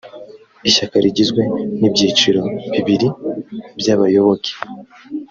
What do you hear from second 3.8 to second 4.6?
abayoboke